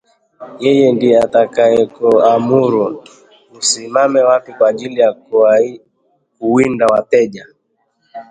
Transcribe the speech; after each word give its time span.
yeye 0.63 0.87
ndiye 0.95 1.15
atakayekuamuru 1.25 2.83
usimame 3.59 4.19
wapi 4.29 4.51
kwa 4.57 4.67
ajili 4.71 4.99
ya 5.05 5.11
kuwinda 6.39 6.85
wateja 6.93 7.43